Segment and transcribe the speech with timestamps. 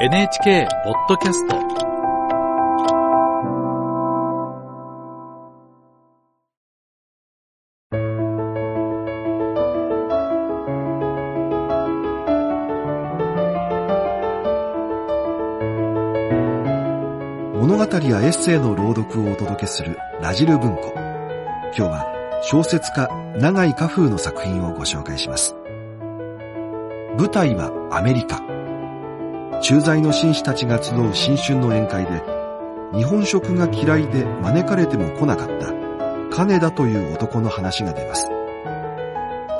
[0.00, 1.56] NHK ポッドキャスト
[17.56, 20.92] 物語やエッセイの朗読をお届けするラジル文庫。
[20.94, 25.56] 今日は小説家永井家風の作品をご紹介します。
[27.18, 28.58] 舞台はアメリカ。
[29.60, 32.22] 駐在の紳士たちが集う新春の宴会で、
[32.94, 35.72] 日本食が嫌いで招かれても来なかった
[36.34, 38.28] 金田という男の話が出ます。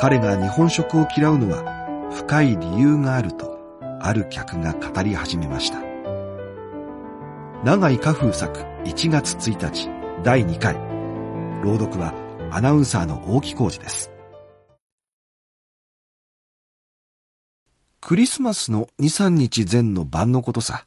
[0.01, 3.59] 彼が日本食を嫌うのは深い理由があると、
[4.01, 5.79] ある客が語り始めました。
[7.65, 9.91] 長井家風作1月1日
[10.23, 10.77] 第2回
[11.65, 12.15] 朗読は
[12.53, 14.13] アナウンサーの大木浩二です
[18.01, 20.87] クリスマスの2、3日前の晩のことさ。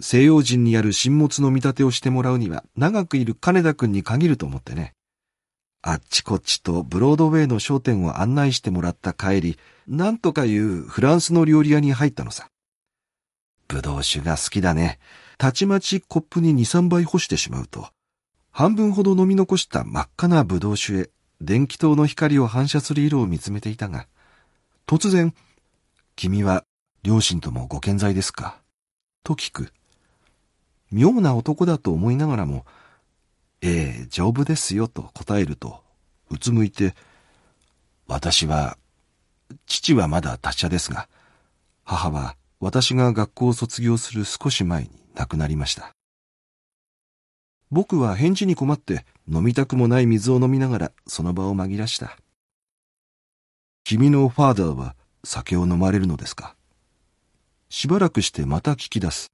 [0.00, 4.92] 西洋人にある神物の見立てをしてもらうには長くいる金田君に限ると思ってね。
[5.82, 12.48] あっちこっちとブロードウェイの商店を案内してもらった帰りなんとかいうフランスの料理屋に入ったのさ。
[13.68, 14.98] ぶどう酒が好きだね。
[15.38, 17.88] たちまちコップに2、3杯干してしまうと、
[18.50, 24.06] 半分ほど飲み残した真っ赤なブドウ酒へ電気灯の光を反射する色を見つめていたが、
[24.86, 25.34] 突然、
[26.16, 26.64] 君は
[27.02, 28.60] 両親ともご健在ですか？
[29.24, 29.72] と聞く。
[30.92, 32.64] 妙な男だと思いながらも、
[33.60, 35.82] ええ、丈夫ですよと答えると、
[36.30, 36.94] うつむいて、
[38.06, 38.78] 私は、
[39.66, 41.08] 父はまだ達者ですが、
[41.82, 45.90] 母は私が学校を卒業する少し前に亡くなりました。
[47.70, 52.16] 僕は返事に困って飲みたくもない水を飲みながらその場を紛らした。
[53.82, 56.54] 君のファーダーは酒を飲まれるのですか？
[57.68, 59.32] しばらくしてまた聞き出す。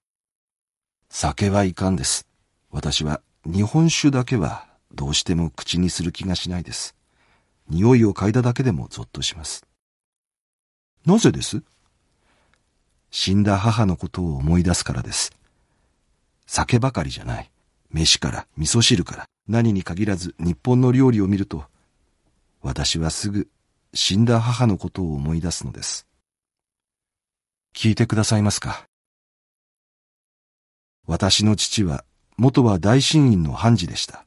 [1.10, 2.27] 酒はいかんです。
[2.70, 6.95] 私は日本酒だけはどうしても口にする気がしないです。
[7.68, 9.67] 匂いを嗅いだだけでもゾッとします。
[11.05, 11.62] なぜです？
[13.11, 15.33] 死んだ母のことを思い出すからです。
[16.46, 17.50] 酒ばかりじゃない。
[17.90, 21.64] 飯から、味噌汁から、何に限らず日本の料理を見ると、
[22.62, 23.48] 私はすぐ
[23.92, 26.06] 死んだ母のことを思い出すのです。
[27.74, 28.86] 聞いてくださいますか？
[31.06, 32.05] 私の父は、
[32.36, 34.24] 元は大神院の判事でした。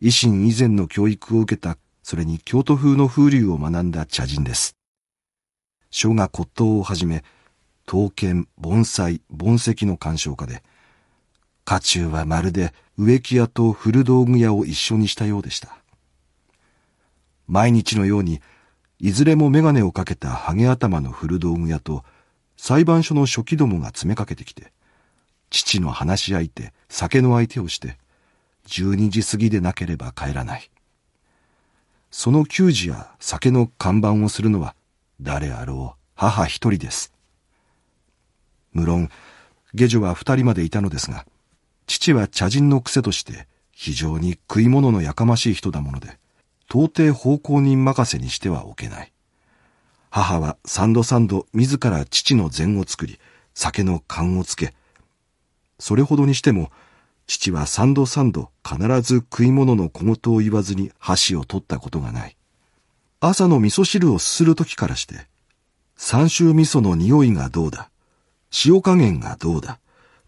[0.00, 4.76] 維新以前の教育を受けた、それに京都風の風流を学んだ茶人です。
[5.90, 7.24] 書が骨董をはじめ、
[7.84, 10.62] 刀剣、盆栽、盆石の鑑賞家で、
[11.64, 15.76] 家中はまるで植木屋と古道具屋を一緒にしたようでした。
[17.46, 18.40] 毎日のように、
[18.98, 22.04] いずれも眼鏡をかけたハゲ頭の古道具屋と
[22.56, 24.72] 裁判所の初期どもが詰めかけてきて、
[25.50, 27.98] 父の話し相手、酒の相手をして、
[28.68, 30.70] 12時過ぎでなければ帰らない。
[32.10, 34.74] その給仕や酒の看板をするのは、
[35.20, 37.12] 誰あろう母一人です。
[38.72, 39.10] 無論、
[39.74, 41.26] 下女は二人までいたのですが、
[41.86, 46.18] 父は茶人の癖として非常に食い物のやかましい人だもので、
[46.68, 49.12] 到底奉公人任せにしてはおけない。
[50.10, 53.18] 母は三度三度自ら父の膳を作り、
[53.54, 54.74] 酒の勘をつけ、
[55.78, 56.70] それほどにしても、
[57.26, 62.36] 父は三度三度必ず食い物の小言を言わずに箸を取ったことがない。
[63.20, 65.26] 朝の味噌汁をすする時からして、
[65.96, 67.90] 三州味噌の匂いがどうだ、
[68.64, 69.80] 塩加減がどうだ、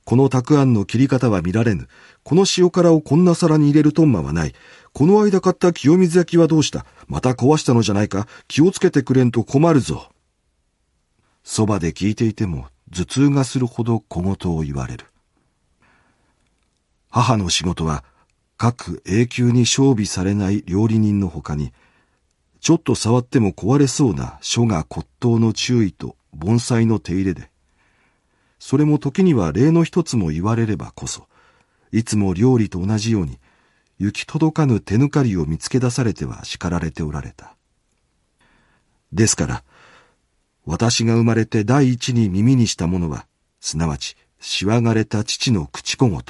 [0.09, 1.87] このたくあんの切り方は見られぬ。
[2.23, 4.55] この塩辛をこんな皿に入れるとんまはない。
[4.95, 6.87] この間買った清水焼きはどうした？
[7.09, 8.27] また壊したのじゃないか？
[8.47, 10.09] 気をつけてくれんと困るぞ。
[11.45, 15.05] そばで聞いていても頭痛がするほど小言を言われる。
[17.11, 18.03] 母の仕事は
[18.57, 21.75] 各永久に賞美されない料理人の他に、
[22.61, 27.51] ちょっと触っても壊れそうな書が骨董の注意と盆栽の手入れで、
[28.59, 31.27] それも時には例の一つも言われればこそ、
[31.93, 33.39] いつも料理と同じように、
[33.99, 37.57] 行き届かぬ手抜かりを見つけ出されては叱られておられた。
[39.13, 39.65] ですから、
[40.67, 43.27] 私が生まれて第一に耳にしたものは、
[43.61, 46.23] すなわち、しわがれた父の口小言。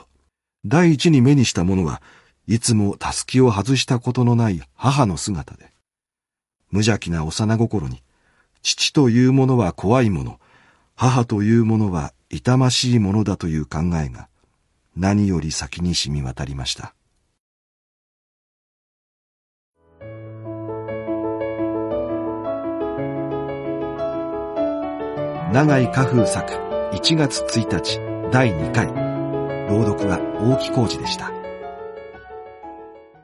[0.64, 2.00] 第一に目にしたものは、
[2.46, 5.72] いつもたすきを外したことのない母の姿で、
[6.70, 8.02] 無邪気な幼心に、
[8.62, 10.40] 父というものは怖いもの、
[10.94, 14.28] 母というものは痛ましいものだという考えが
[14.96, 16.94] 何より先に染み渡りました。
[25.52, 26.52] 長井家風作
[26.92, 27.98] 1月1日
[28.30, 28.86] 第2回。
[29.68, 31.37] 朗読は大木浩二でした。